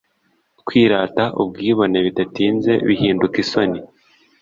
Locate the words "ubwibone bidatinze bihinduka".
1.41-3.35